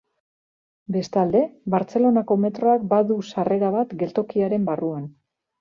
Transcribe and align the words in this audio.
Bestalde, 0.95 1.41
Bartzelonako 1.75 2.39
metroak 2.47 2.89
badu 2.95 3.21
sarrera 3.29 3.73
bat 3.79 3.97
geltokiaren 4.03 4.69
barruan. 4.73 5.07